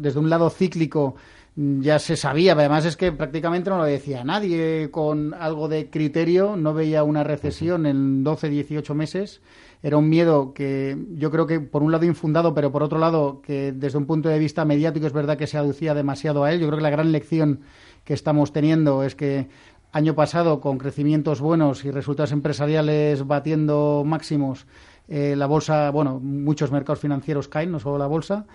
desde 0.00 0.18
un 0.18 0.28
lado 0.28 0.50
cíclico 0.50 1.14
ya 1.56 1.98
se 1.98 2.16
sabía, 2.16 2.52
además 2.52 2.84
es 2.84 2.96
que 2.96 3.12
prácticamente 3.12 3.70
no 3.70 3.78
lo 3.78 3.84
decía 3.84 4.24
nadie 4.24 4.90
con 4.90 5.34
algo 5.34 5.68
de 5.68 5.90
criterio, 5.90 6.56
no 6.56 6.74
veía 6.74 7.02
una 7.02 7.24
recesión 7.24 7.86
en 7.86 8.22
12, 8.24 8.48
18 8.48 8.94
meses. 8.94 9.40
Era 9.82 9.96
un 9.96 10.08
miedo 10.08 10.52
que 10.52 10.96
yo 11.14 11.30
creo 11.30 11.46
que 11.46 11.58
por 11.58 11.82
un 11.82 11.90
lado 11.90 12.04
infundado, 12.04 12.54
pero 12.54 12.70
por 12.70 12.82
otro 12.82 12.98
lado 12.98 13.40
que 13.42 13.72
desde 13.72 13.98
un 13.98 14.06
punto 14.06 14.28
de 14.28 14.38
vista 14.38 14.64
mediático 14.64 15.06
es 15.06 15.12
verdad 15.12 15.38
que 15.38 15.46
se 15.46 15.58
aducía 15.58 15.94
demasiado 15.94 16.44
a 16.44 16.52
él. 16.52 16.60
Yo 16.60 16.66
creo 16.66 16.78
que 16.78 16.82
la 16.82 16.90
gran 16.90 17.12
lección 17.12 17.60
que 18.04 18.14
estamos 18.14 18.52
teniendo 18.52 19.02
es 19.02 19.14
que 19.14 19.48
año 19.92 20.14
pasado 20.14 20.60
con 20.60 20.78
crecimientos 20.78 21.40
buenos 21.40 21.84
y 21.84 21.90
resultados 21.90 22.32
empresariales 22.32 23.26
batiendo 23.26 24.02
máximos, 24.06 24.66
eh, 25.08 25.34
la 25.36 25.46
bolsa, 25.46 25.90
bueno, 25.90 26.20
muchos 26.20 26.70
mercados 26.70 27.00
financieros 27.00 27.48
caen, 27.48 27.72
no 27.72 27.80
solo 27.80 27.98
la 27.98 28.06
bolsa. 28.06 28.46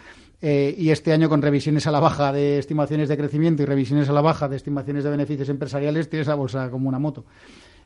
Eh, 0.42 0.76
y 0.78 0.90
este 0.90 1.14
año 1.14 1.30
con 1.30 1.42
revisiones 1.42 1.88
a 1.88 1.92
la 1.92 2.00
baja 2.00 2.32
de 2.32 2.60
estimaciones 2.60 3.10
de 3.10 3.18
crecimiento 3.18 3.64
y 3.64 3.66
revisiones 3.66 4.10
a 4.10 4.14
la 4.14 4.22
baja 4.22 4.48
de 4.48 4.58
estimaciones 4.58 5.04
de 5.04 5.10
beneficios 5.10 5.50
empresariales, 5.50 6.10
tienes 6.10 6.28
la 6.28 6.36
bolsa 6.36 6.70
como 6.70 6.90
una 6.90 7.00
moto. 7.00 7.26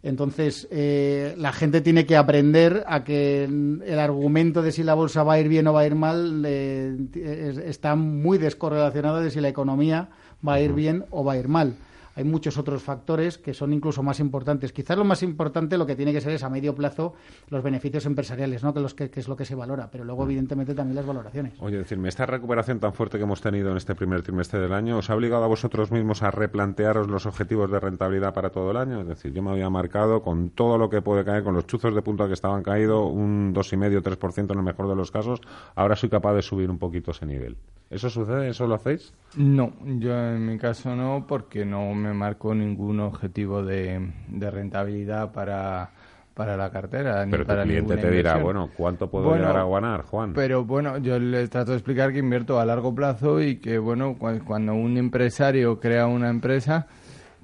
Entonces, 0.01 0.67
eh, 0.71 1.35
la 1.37 1.51
gente 1.51 1.81
tiene 1.81 2.05
que 2.05 2.15
aprender 2.15 2.83
a 2.87 3.03
que 3.03 3.43
el 3.43 3.99
argumento 3.99 4.61
de 4.61 4.71
si 4.71 4.83
la 4.83 4.93
bolsa 4.93 5.23
va 5.23 5.33
a 5.33 5.39
ir 5.39 5.49
bien 5.49 5.67
o 5.67 5.73
va 5.73 5.81
a 5.81 5.85
ir 5.85 5.95
mal 5.95 6.43
eh, 6.45 7.63
está 7.65 7.95
muy 7.95 8.37
descorrelacionado 8.37 9.19
de 9.19 9.29
si 9.29 9.41
la 9.41 9.49
economía 9.49 10.09
va 10.45 10.53
a 10.53 10.61
ir 10.61 10.71
bien 10.71 11.05
o 11.11 11.23
va 11.23 11.33
a 11.33 11.37
ir 11.37 11.49
mal. 11.49 11.75
Hay 12.19 12.25
muchos 12.25 12.57
otros 12.57 12.83
factores 12.83 13.37
que 13.37 13.53
son 13.53 13.71
incluso 13.71 14.03
más 14.03 14.19
importantes. 14.19 14.73
Quizás 14.73 14.97
lo 14.97 15.05
más 15.05 15.23
importante 15.23 15.77
lo 15.77 15.85
que 15.85 15.95
tiene 15.95 16.11
que 16.11 16.19
ser 16.19 16.33
es 16.33 16.43
a 16.43 16.49
medio 16.49 16.75
plazo 16.75 17.13
los 17.47 17.63
beneficios 17.63 18.05
empresariales, 18.05 18.61
¿no? 18.61 18.73
que, 18.73 18.81
los 18.81 18.93
que, 18.93 19.09
es 19.15 19.29
lo 19.29 19.37
que 19.37 19.45
se 19.45 19.55
valora, 19.55 19.89
pero 19.89 20.03
luego 20.03 20.25
evidentemente 20.25 20.75
también 20.75 20.97
las 20.97 21.05
valoraciones. 21.05 21.53
Oye, 21.61 21.77
decirme, 21.77 22.09
esta 22.09 22.25
recuperación 22.25 22.81
tan 22.81 22.91
fuerte 22.91 23.17
que 23.17 23.23
hemos 23.23 23.39
tenido 23.39 23.71
en 23.71 23.77
este 23.77 23.95
primer 23.95 24.21
trimestre 24.21 24.59
del 24.59 24.73
año, 24.73 24.97
¿os 24.97 25.09
ha 25.09 25.15
obligado 25.15 25.45
a 25.45 25.47
vosotros 25.47 25.91
mismos 25.91 26.21
a 26.21 26.29
replantearos 26.29 27.07
los 27.07 27.25
objetivos 27.25 27.71
de 27.71 27.79
rentabilidad 27.79 28.33
para 28.33 28.49
todo 28.49 28.71
el 28.71 28.75
año? 28.75 28.99
Es 28.99 29.07
decir, 29.07 29.31
yo 29.31 29.41
me 29.41 29.51
había 29.51 29.69
marcado 29.69 30.21
con 30.21 30.49
todo 30.49 30.77
lo 30.77 30.89
que 30.89 31.01
puede 31.01 31.23
caer, 31.23 31.45
con 31.45 31.53
los 31.53 31.67
chuzos 31.67 31.95
de 31.95 32.01
punta 32.01 32.27
que 32.27 32.33
estaban 32.33 32.63
caído, 32.63 33.05
un 33.05 33.53
2,5-3% 33.55 34.51
en 34.51 34.57
el 34.57 34.65
mejor 34.65 34.89
de 34.89 34.95
los 34.97 35.09
casos, 35.09 35.39
ahora 35.73 35.95
soy 35.95 36.09
capaz 36.09 36.33
de 36.33 36.41
subir 36.41 36.69
un 36.69 36.79
poquito 36.79 37.11
ese 37.11 37.25
nivel. 37.25 37.55
¿Eso 37.89 38.09
sucede? 38.09 38.49
¿Eso 38.49 38.67
lo 38.67 38.75
hacéis? 38.75 39.13
No, 39.35 39.73
yo 39.83 40.13
en 40.13 40.45
mi 40.45 40.57
caso 40.57 40.95
no, 40.95 41.25
porque 41.27 41.65
no 41.65 41.93
me 41.95 42.13
marco 42.13 42.53
ningún 42.53 42.99
objetivo 42.99 43.63
de, 43.63 44.11
rentabilidad 44.29 45.31
para, 45.31 45.89
para 46.35 46.55
la 46.55 46.69
cartera. 46.69 47.25
Pero 47.29 47.45
para 47.45 47.63
tu 47.63 47.69
cliente 47.69 47.97
te 47.97 48.11
dirá, 48.11 48.37
bueno, 48.37 48.69
¿cuánto 48.77 49.09
puedo 49.09 49.33
llegar 49.33 49.57
a 49.57 49.65
ganar, 49.65 50.03
Juan? 50.03 50.33
Pero 50.33 50.65
bueno, 50.65 50.99
yo 50.99 51.17
le 51.17 51.47
trato 51.47 51.71
de 51.71 51.77
explicar 51.77 52.13
que 52.13 52.19
invierto 52.19 52.59
a 52.59 52.65
largo 52.65 52.93
plazo 52.93 53.41
y 53.41 53.55
que, 53.55 53.79
bueno, 53.79 54.17
cuando 54.17 54.75
un 54.75 54.97
empresario 54.97 55.79
crea 55.79 56.05
una 56.05 56.29
empresa, 56.29 56.85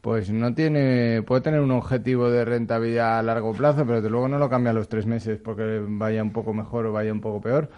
pues 0.02 0.30
no 0.30 0.54
tiene, 0.54 1.24
puede 1.24 1.42
tener 1.42 1.62
un 1.62 1.72
objetivo 1.72 2.30
de 2.30 2.46
rentabilidad 2.46 3.18
a 3.18 3.24
largo 3.24 3.52
plazo, 3.54 3.84
pero 3.84 3.96
desde 3.96 4.12
luego 4.12 4.28
no 4.28 4.38
lo 4.38 4.48
cambia 4.48 4.70
a 4.70 4.74
los 4.75 4.88
tres 4.90 5.08
meses 5.08 5.40
porque 5.44 5.82
vaya 5.88 6.22
un 6.22 6.32
poco 6.32 6.54
mejor 6.54 6.86
o 6.86 6.92
vaya 6.92 7.12
un 7.12 7.22
poco 7.22 7.42
peor. 7.42 7.72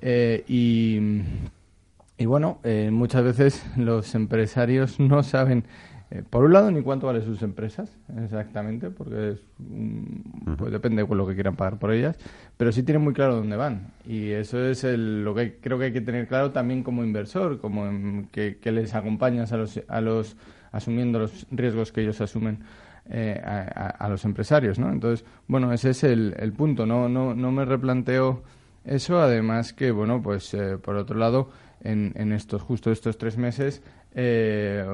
Eh, 0.00 0.44
y 0.46 1.00
y 2.22 2.24
bueno, 2.24 2.60
eh, 2.62 2.90
muchas 2.92 3.24
veces 3.24 3.66
los 3.76 4.14
empresarios 4.14 5.00
no 5.00 5.24
saben, 5.24 5.64
eh, 6.12 6.22
por 6.30 6.44
un 6.44 6.52
lado, 6.52 6.70
ni 6.70 6.80
cuánto 6.80 7.08
valen 7.08 7.24
sus 7.24 7.42
empresas 7.42 7.98
exactamente, 8.22 8.90
porque 8.90 9.34
pues 10.56 10.70
depende 10.70 11.02
de 11.02 11.14
lo 11.16 11.26
que 11.26 11.34
quieran 11.34 11.56
pagar 11.56 11.80
por 11.80 11.90
ellas, 11.90 12.16
pero 12.56 12.70
sí 12.70 12.84
tienen 12.84 13.02
muy 13.02 13.12
claro 13.12 13.34
dónde 13.34 13.56
van. 13.56 13.88
Y 14.06 14.30
eso 14.30 14.64
es 14.64 14.84
lo 14.84 15.34
que 15.34 15.58
creo 15.58 15.80
que 15.80 15.86
hay 15.86 15.92
que 15.92 16.00
tener 16.00 16.28
claro 16.28 16.52
también 16.52 16.84
como 16.84 17.02
inversor, 17.02 17.58
como 17.58 17.90
que, 18.30 18.56
les 18.62 18.94
acompañas 18.94 19.52
a 19.52 19.56
los, 19.56 19.80
a 19.88 20.00
los 20.00 20.36
asumiendo 20.70 21.18
los 21.18 21.48
riesgos 21.50 21.90
que 21.90 22.02
ellos 22.02 22.20
asumen. 22.20 22.60
Eh, 23.10 23.42
a, 23.44 24.08
los 24.08 24.24
empresarios, 24.24 24.78
¿no? 24.78 24.88
Entonces, 24.92 25.26
bueno, 25.48 25.72
ese 25.72 25.90
es 25.90 26.04
el, 26.04 26.36
el 26.38 26.52
punto. 26.52 26.86
No, 26.86 27.08
no, 27.08 27.34
no 27.34 27.50
me 27.50 27.64
replanteo 27.64 28.44
eso, 28.84 29.20
además 29.20 29.72
que, 29.72 29.90
bueno, 29.90 30.22
pues 30.22 30.56
por 30.82 30.94
otro 30.94 31.18
lado, 31.18 31.50
en, 31.84 32.12
en 32.16 32.32
estos 32.32 32.62
justo 32.62 32.90
estos 32.90 33.18
tres 33.18 33.36
meses 33.36 33.82
eh, 34.14 34.84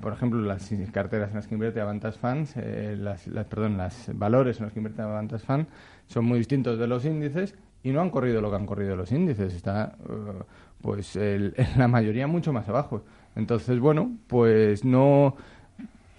por 0.00 0.12
ejemplo 0.12 0.40
las 0.40 0.70
carteras 0.92 1.30
en 1.30 1.36
las 1.36 1.46
que 1.46 1.54
invierte 1.54 1.80
Avantas 1.80 2.18
Funds 2.18 2.54
eh, 2.56 2.96
las, 2.98 3.28
perdón 3.48 3.76
las 3.76 4.10
valores 4.14 4.58
en 4.58 4.64
los 4.64 4.72
que 4.72 4.80
invierte 4.80 5.02
Avantas 5.02 5.42
Funds 5.42 5.68
son 6.06 6.24
muy 6.24 6.38
distintos 6.38 6.78
de 6.78 6.86
los 6.86 7.04
índices 7.04 7.54
y 7.84 7.92
no 7.92 8.00
han 8.00 8.10
corrido 8.10 8.40
lo 8.40 8.50
que 8.50 8.56
han 8.56 8.66
corrido 8.66 8.96
los 8.96 9.12
índices. 9.12 9.54
Está 9.54 9.96
eh, 10.08 10.42
pues 10.80 11.14
en 11.16 11.54
la 11.76 11.86
mayoría 11.86 12.26
mucho 12.26 12.52
más 12.52 12.68
abajo. 12.68 13.04
Entonces 13.36 13.78
bueno 13.78 14.16
pues 14.26 14.84
no 14.84 15.36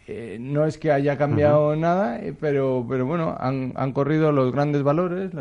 eh, 0.08 0.38
no 0.40 0.66
es 0.66 0.78
que 0.78 0.92
haya 0.92 1.18
cambiado 1.18 1.76
nada, 1.76 2.20
eh, 2.20 2.36
pero, 2.40 2.86
pero 2.88 3.08
bueno, 3.08 3.36
han, 3.40 3.74
han 3.76 3.92
corrido 3.92 4.32
los 4.32 4.52
grandes 4.52 4.84
valores, 4.84 5.32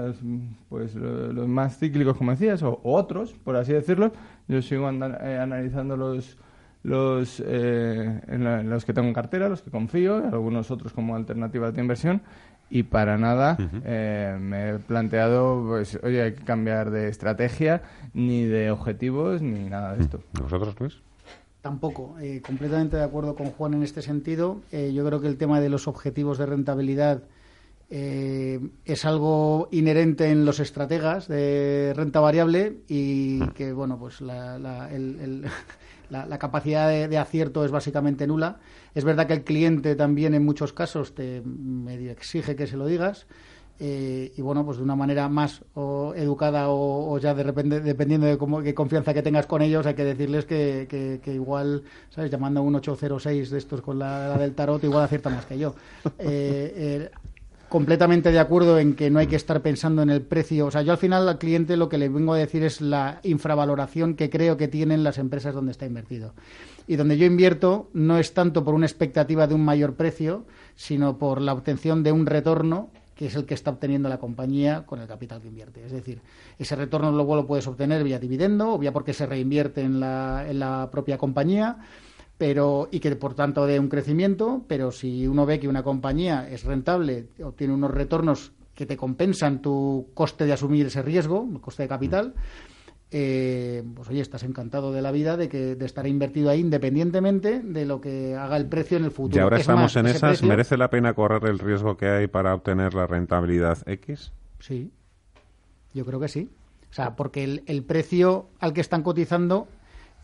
pues 0.71 0.95
los 0.95 1.47
más 1.47 1.79
cíclicos, 1.79 2.17
como 2.17 2.31
decías, 2.31 2.63
o, 2.63 2.81
otros, 2.83 3.33
por 3.33 3.57
así 3.57 3.75
decirlo. 3.75 4.13
Yo 4.49 4.63
sigo 4.63 4.89
eh, 4.91 5.39
analizando 5.39 5.99
los, 5.99 6.39
los, 6.83 7.41
en, 7.41 8.71
los 8.71 8.87
que 8.87 8.95
tengo 8.95 9.09
en 9.09 9.15
cartera, 9.15 9.51
los 9.51 9.61
que 9.61 9.71
confío, 9.71 10.17
algunos 10.33 10.71
otros 10.71 10.95
como 10.95 11.15
alternativas 11.15 11.75
de 11.75 11.83
inversión. 11.83 12.23
Y 12.71 12.85
para 12.85 13.19
nada 13.19 13.59
me 13.59 14.71
he 14.71 14.79
planteado, 14.79 15.63
pues, 15.69 15.99
oye, 16.03 16.23
hay 16.23 16.33
que 16.33 16.43
cambiar 16.43 16.91
de 16.91 17.09
estrategia, 17.09 17.83
ni 18.15 18.45
de 18.45 18.71
objetivos, 18.71 19.43
ni 19.43 19.69
nada 19.69 19.95
de 19.95 20.03
esto. 20.03 20.21
¿Vosotros, 20.41 20.75
Luis? 20.81 21.03
Tampoco, 21.65 22.15
eh, 22.21 22.43
completamente 22.47 22.99
de 22.99 23.05
acuerdo 23.05 23.35
con 23.35 23.47
Juan 23.47 23.73
en 23.73 23.83
este 23.83 24.03
sentido. 24.03 24.61
Eh, 24.71 24.93
yo 24.95 25.03
creo 25.07 25.23
que 25.23 25.29
el 25.29 25.39
tema 25.39 25.63
de 25.63 25.71
los 25.71 25.89
objetivos 25.89 26.37
de 26.37 26.45
rentabilidad 26.45 27.23
eh, 27.89 28.61
es 28.85 29.07
algo 29.07 29.71
inherente 29.73 30.29
en 30.31 30.45
los 30.45 30.61
estrategas 30.61 31.27
de 31.27 31.95
renta 31.97 32.21
variable 32.21 32.81
y 32.87 33.41
que, 33.53 33.73
bueno, 33.73 33.99
pues 33.99 34.21
la, 34.21 34.91
capacidad 36.39 36.87
de, 36.87 37.09
de, 37.09 37.17
acierto 37.17 37.65
es 37.65 37.71
básicamente 37.71 38.27
nula. 38.27 38.59
Es 38.95 39.05
verdad 39.05 39.27
que 39.27 39.33
el 39.33 39.45
cliente 39.45 39.97
también 39.97 40.35
en 40.35 40.45
muchos 40.45 40.75
casos 40.75 41.15
te 41.15 41.41
medio 41.47 42.11
exige 42.11 42.57
que 42.57 42.67
se 42.67 42.77
lo 42.77 42.85
digas. 42.85 43.27
Eh, 43.81 44.33
y 44.37 44.41
bueno, 44.41 44.65
pues 44.65 44.79
de 44.79 44.85
una 44.85 44.95
manera 44.95 45.29
más 45.29 45.63
o 45.75 46.15
educada 46.15 46.67
o, 46.69 47.19
ya 47.19 47.35
de 47.35 47.43
repente, 47.43 47.81
dependiendo 47.81 48.27
de 48.27 48.39
cómo, 48.39 48.63
qué 48.63 48.73
confianza 48.73 49.13
que 49.13 49.23
tengas 49.23 49.47
con 49.47 49.63
ellos, 49.63 49.85
hay 49.87 49.95
que 49.95 50.05
decirles 50.05 50.45
que, 50.45 50.87
que, 51.23 51.35
igual, 51.35 51.83
¿sabes? 52.11 52.31
Llamando 52.31 52.61
a 52.61 52.63
un 52.63 52.77
806 52.77 53.51
de 53.51 53.59
estos 53.59 53.81
con 53.81 53.99
la, 53.99 54.39
del 54.39 54.55
tarot, 54.55 54.83
igual 54.85 55.05
acierta 55.05 55.31
más 55.31 55.47
que 55.47 55.59
yo. 55.59 55.75
Eh, 56.19 56.73
eh, 56.77 57.11
completamente 57.69 58.31
de 58.31 58.39
acuerdo 58.39 58.79
en 58.79 58.95
que 58.95 59.11
no 59.11 59.19
hay 59.19 59.27
que 59.27 59.35
estar 59.35 59.61
pensando 59.61 60.03
en 60.03 60.11
el 60.11 60.23
precio. 60.23 60.67
O 60.67 60.71
sea, 60.71 60.83
yo 60.83 60.93
al 60.93 60.99
final 60.99 61.29
al 61.29 61.39
cliente 61.39 61.77
lo 61.77 61.89
que 61.89 61.99
le 61.99 62.09
vengo 62.09 62.35
a 62.35 62.39
decir 62.39 62.63
es 62.63 62.81
la 62.81 63.19
infravaloración 63.25 64.15
que 64.15 64.31
creo 64.31 64.57
que 64.57 64.69
tienen 64.69 65.03
las 65.03 65.19
empresas 65.19 65.55
donde 65.55 65.73
está 65.73 65.85
invertido. 65.85 66.35
Y 66.87 66.95
donde 66.95 67.17
yo 67.17 67.27
invierto 67.27 67.91
no 67.93 68.19
es 68.19 68.33
tanto 68.33 68.63
por 68.63 68.75
una 68.75 68.87
expectativa 68.87 69.49
de 69.49 69.55
un 69.55 69.65
mayor 69.65 69.95
precio, 69.95 70.45
sino 70.77 71.19
por 71.19 71.41
la 71.41 71.53
obtención 71.53 72.05
de 72.05 72.13
un 72.13 72.27
retorno 72.27 72.91
que 73.15 73.27
es 73.27 73.35
el 73.37 73.47
que 73.47 73.55
está 73.55 73.71
obteniendo 73.71 74.09
la 74.09 74.19
compañía 74.19 74.85
con 74.87 75.01
el 75.01 75.07
capital 75.07 75.41
que 75.41 75.49
invierte. 75.49 75.85
Es 75.85 75.93
decir, 75.93 76.21
ese 76.59 76.77
retorno 76.77 77.13
luego 77.13 77.37
lo 77.37 77.47
puedes 77.47 77.67
obtener 77.67 78.03
vía 78.03 78.19
dividendo 78.19 78.75
o 78.75 78.79
vía 78.79 78.93
porque 78.93 79.13
se 79.13 79.27
reinvierte 79.27 79.83
en 79.83 80.01
la, 80.01 80.45
en 80.49 80.59
la 80.59 80.89
propia 80.91 81.19
compañía 81.19 81.79
pero 82.39 82.89
y 82.91 83.01
que 83.01 83.15
por 83.17 83.35
tanto 83.35 83.67
dé 83.67 83.79
un 83.79 83.89
crecimiento, 83.89 84.65
pero 84.67 84.91
si 84.91 85.27
uno 85.27 85.47
ve 85.47 85.61
que 85.61 85.69
una 85.69 85.83
compañía 85.83 86.49
es 86.51 86.65
rentable, 86.65 87.29
obtiene 87.43 87.75
unos 87.75 87.93
retornos 87.93 88.53
que 88.75 88.87
te 88.87 88.97
compensan 88.97 89.63
tu 89.63 90.09
coste 90.15 90.45
de 90.45 90.53
asumir 90.53 90.87
ese 90.87 91.03
riesgo, 91.03 91.49
el 91.53 91.61
coste 91.61 91.85
de 91.85 91.89
capital, 91.89 92.35
eh, 93.17 93.85
pues 93.95 94.09
oye, 94.09 94.21
estás 94.21 94.43
encantado 94.43 94.93
de 94.93 95.01
la 95.01 95.13
vida 95.13 95.37
de 95.37 95.49
que 95.49 95.77
de 95.77 95.87
estar 95.87 96.05
invertido 96.05 96.51
ahí 96.51 96.59
independientemente 96.59 97.61
de 97.61 97.87
lo 97.87 98.01
que 98.01 98.35
haga 98.35 98.57
el 98.57 98.67
precio 98.67 98.97
en 98.97 99.05
el 99.05 99.13
futuro. 99.13 99.37
Y 99.37 99.39
ahora 99.39 99.59
estamos 99.59 99.95
en 99.95 100.07
esas, 100.07 100.43
¿merece 100.43 100.77
la 100.77 100.91
pena 100.91 101.15
correr 101.15 101.45
el 101.49 101.61
riesgo 101.61 101.97
que 101.97 102.09
hay 102.09 102.27
para 102.27 102.53
obtener 102.53 102.93
la 102.93 103.07
rentabilidad 103.07 103.79
X? 103.87 104.33
Sí, 104.59 104.91
yo 105.95 106.05
creo 106.05 106.19
que 106.19 106.27
sí. 106.27 106.51
O 106.91 106.93
sea, 106.93 107.15
porque 107.15 107.63
el, 107.65 107.85
precio 107.85 108.49
al 108.59 108.73
que 108.73 108.81
están 108.81 109.05
cotizando 109.05 109.69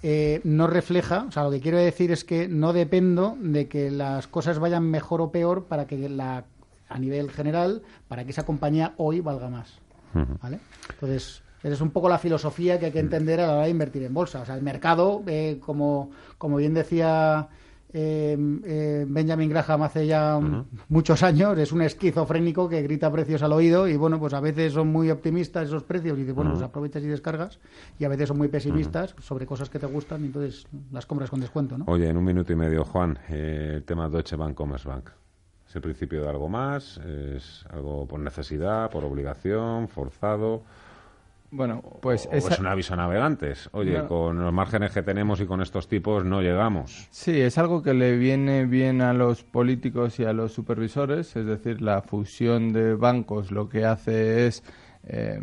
eh, 0.02 0.40
no 0.42 0.66
refleja, 0.66 1.26
o 1.28 1.30
sea, 1.30 1.44
lo 1.44 1.52
que 1.52 1.61
quiero 1.61 1.78
decir 1.78 2.11
es 2.11 2.25
que 2.25 2.49
no 2.49 2.73
dependo 2.73 3.37
de 3.38 3.68
que 3.68 3.92
las 3.92 4.26
cosas 4.26 4.59
vayan 4.59 4.82
mejor 4.82 5.20
o 5.20 5.30
peor 5.30 5.66
para 5.66 5.87
que 5.87 6.09
la, 6.09 6.42
a 6.88 6.99
nivel 6.99 7.30
general, 7.30 7.82
para 8.09 8.25
que 8.25 8.32
esa 8.32 8.44
compañía 8.44 8.94
hoy 8.97 9.20
valga 9.20 9.49
más. 9.49 9.78
¿Vale? 10.42 10.59
Entonces, 10.90 11.44
es 11.62 11.81
un 11.81 11.90
poco 11.90 12.09
la 12.09 12.19
filosofía 12.19 12.79
que 12.79 12.87
hay 12.87 12.93
que 12.93 13.00
entender 13.00 13.40
a 13.40 13.47
la 13.47 13.52
hora 13.55 13.64
de 13.64 13.71
invertir 13.71 14.02
en 14.02 14.14
bolsa. 14.14 14.40
O 14.40 14.47
sea, 14.47 14.55
el 14.55 14.62
mercado, 14.62 15.23
eh, 15.26 15.59
como, 15.61 16.11
como 16.38 16.57
bien 16.57 16.75
decía 16.75 17.49
eh, 17.93 18.37
eh, 18.64 19.05
Benjamin 19.09 19.50
Graham 19.50 19.83
hace 19.83 20.07
ya 20.07 20.40
muchos 20.88 21.23
años, 21.23 21.59
es 21.59 21.73
un 21.73 21.83
esquizofrénico 21.83 22.69
que 22.69 22.83
grita 22.83 23.11
precios 23.11 23.43
al 23.43 23.52
oído 23.52 23.88
y 23.88 23.97
bueno, 23.97 24.19
pues 24.19 24.33
a 24.33 24.40
veces 24.40 24.73
son 24.73 24.88
muy 24.88 25.11
optimistas 25.11 25.67
esos 25.67 25.83
precios 25.83 26.17
y 26.17 26.21
dices, 26.21 26.35
bueno, 26.35 26.52
pues 26.52 26.62
aprovechas 26.62 27.02
y 27.02 27.09
descargas 27.09 27.59
y 27.99 28.05
a 28.05 28.09
veces 28.09 28.29
son 28.29 28.38
muy 28.38 28.49
pesimistas 28.49 29.14
sobre 29.21 29.45
cosas 29.45 29.69
que 29.71 29.79
te 29.79 29.87
gustan 29.87 30.23
y 30.23 30.26
entonces 30.26 30.67
las 30.93 31.05
compras 31.07 31.31
con 31.31 31.40
descuento, 31.40 31.76
¿no? 31.76 31.85
Oye, 31.88 32.09
en 32.09 32.17
un 32.17 32.25
minuto 32.25 32.52
y 32.52 32.57
medio, 32.57 32.85
Juan, 32.85 33.19
el 33.29 33.83
tema 33.83 34.09
Deutsche 34.09 34.37
Bank, 34.37 34.55
Commerce 34.55 34.88
Bank. 34.88 35.11
¿Es 35.69 35.76
el 35.76 35.83
principio 35.83 36.23
de 36.23 36.29
algo 36.29 36.49
más? 36.49 36.99
¿Es 36.99 37.64
algo 37.71 38.07
por 38.07 38.19
necesidad, 38.21 38.90
por 38.90 39.05
obligación, 39.05 39.88
forzado? 39.88 40.62
Bueno, 41.52 41.83
pues 42.00 42.28
es 42.30 42.59
un 42.59 42.66
aviso 42.66 42.95
a 42.95 42.97
navegantes. 42.97 43.69
Oye, 43.73 44.04
con 44.07 44.40
los 44.40 44.52
márgenes 44.52 44.92
que 44.92 45.02
tenemos 45.02 45.40
y 45.40 45.47
con 45.47 45.61
estos 45.61 45.88
tipos 45.88 46.25
no 46.25 46.42
llegamos. 46.42 47.09
Sí, 47.11 47.40
es 47.40 47.59
algo 47.59 47.83
que 47.83 47.92
le 47.92 48.16
viene 48.16 48.66
bien 48.66 49.02
a 49.02 49.12
los 49.12 49.42
políticos 49.42 50.21
y 50.21 50.25
a 50.25 50.33
los 50.33 50.52
supervisores. 50.52 51.35
Es 51.35 51.47
decir, 51.47 51.83
la 51.83 52.02
fusión 52.02 52.73
de 52.73 52.95
bancos 52.95 53.50
lo 53.50 53.69
que 53.69 53.85
hace 53.85 54.47
es 54.47 54.62
eh, 55.04 55.40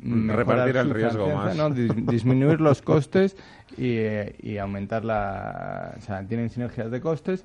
repartir 0.00 0.78
el 0.78 0.90
riesgo 0.90 1.28
más. 1.28 1.56
disminuir 2.06 2.60
los 2.60 2.80
costes 2.82 3.36
y, 3.76 3.96
eh, 3.96 4.36
y 4.40 4.56
aumentar 4.56 5.04
la. 5.04 5.94
O 5.98 6.00
sea, 6.00 6.26
tienen 6.26 6.48
sinergias 6.48 6.90
de 6.90 7.00
costes 7.02 7.44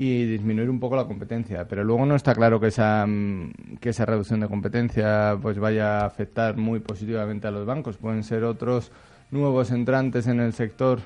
y 0.00 0.26
disminuir 0.26 0.70
un 0.70 0.78
poco 0.78 0.94
la 0.94 1.06
competencia. 1.06 1.66
Pero 1.66 1.82
luego 1.82 2.06
no 2.06 2.14
está 2.14 2.32
claro 2.32 2.60
que 2.60 2.68
esa, 2.68 3.04
mm, 3.04 3.78
que 3.80 3.88
esa 3.88 4.06
reducción 4.06 4.38
de 4.38 4.46
competencia 4.46 5.36
pues 5.42 5.58
vaya 5.58 6.02
a 6.02 6.06
afectar 6.06 6.56
muy 6.56 6.78
positivamente 6.78 7.48
a 7.48 7.50
los 7.50 7.66
bancos. 7.66 7.96
Pueden 7.96 8.22
ser 8.22 8.44
otros 8.44 8.92
nuevos 9.32 9.72
entrantes 9.72 10.28
en 10.28 10.38
el 10.38 10.52
sector 10.52 11.00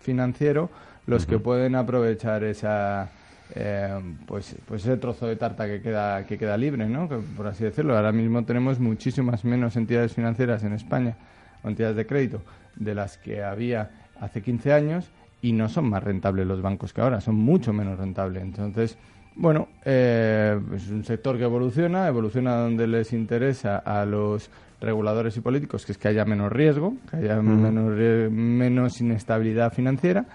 financiero 0.00 0.70
los 1.06 1.24
que 1.24 1.38
pueden 1.38 1.76
aprovechar 1.76 2.42
esa 2.42 3.10
eh, 3.54 4.00
pues, 4.26 4.56
pues 4.66 4.82
ese 4.82 4.96
trozo 4.96 5.26
de 5.26 5.36
tarta 5.36 5.68
que 5.68 5.80
queda, 5.80 6.26
que 6.26 6.36
queda 6.36 6.56
libre, 6.56 6.88
¿no? 6.88 7.08
por 7.36 7.46
así 7.46 7.62
decirlo. 7.62 7.96
Ahora 7.96 8.10
mismo 8.10 8.44
tenemos 8.44 8.80
muchísimas 8.80 9.44
menos 9.44 9.76
entidades 9.76 10.14
financieras 10.14 10.64
en 10.64 10.72
España, 10.72 11.16
o 11.62 11.68
entidades 11.68 11.94
de 11.96 12.06
crédito, 12.06 12.42
de 12.74 12.96
las 12.96 13.18
que 13.18 13.44
había 13.44 13.90
hace 14.20 14.42
15 14.42 14.72
años 14.72 15.12
y 15.42 15.52
no 15.52 15.68
son 15.68 15.90
más 15.90 16.02
rentables 16.02 16.46
los 16.46 16.62
bancos 16.62 16.92
que 16.92 17.02
ahora, 17.02 17.20
son 17.20 17.34
mucho 17.34 17.72
menos 17.72 17.98
rentables. 17.98 18.42
Entonces, 18.42 18.96
bueno, 19.34 19.68
eh, 19.84 20.58
es 20.74 20.88
un 20.88 21.04
sector 21.04 21.36
que 21.36 21.44
evoluciona, 21.44 22.06
evoluciona 22.06 22.56
donde 22.56 22.86
les 22.86 23.12
interesa 23.12 23.78
a 23.78 24.06
los 24.06 24.50
reguladores 24.80 25.36
y 25.36 25.40
políticos, 25.40 25.84
que 25.84 25.92
es 25.92 25.98
que 25.98 26.08
haya 26.08 26.24
menos 26.24 26.50
riesgo, 26.50 26.94
que 27.10 27.16
haya 27.16 27.42
menos, 27.42 27.92
menos 28.30 29.00
inestabilidad 29.00 29.72
financiera 29.72 30.26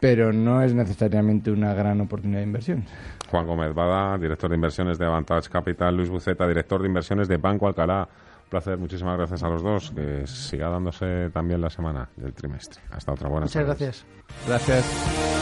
pero 0.00 0.32
no 0.32 0.62
es 0.62 0.74
necesariamente 0.74 1.50
una 1.50 1.74
gran 1.74 2.00
oportunidad 2.00 2.38
de 2.38 2.46
inversión. 2.46 2.84
Juan 3.30 3.46
Gómez 3.46 3.74
Bada, 3.74 4.16
director 4.16 4.48
de 4.48 4.56
inversiones 4.56 4.98
de 4.98 5.04
Avantage 5.04 5.50
Capital, 5.50 5.94
Luis 5.94 6.08
Buceta, 6.08 6.48
director 6.48 6.80
de 6.80 6.88
inversiones 6.88 7.28
de 7.28 7.36
Banco 7.36 7.68
Alcalá. 7.68 8.08
Un 8.50 8.58
placer, 8.58 8.78
muchísimas 8.78 9.16
gracias 9.16 9.44
a 9.44 9.48
los 9.48 9.62
dos. 9.62 9.92
Que 9.92 10.26
siga 10.26 10.68
dándose 10.68 11.30
también 11.32 11.60
la 11.60 11.70
semana 11.70 12.08
del 12.16 12.34
trimestre. 12.34 12.82
Hasta 12.90 13.12
otra 13.12 13.28
buena 13.28 13.46
Muchas 13.46 13.64
gracias. 13.64 14.04
Gracias. 14.44 15.39